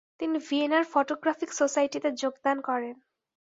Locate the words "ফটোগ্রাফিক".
0.93-1.49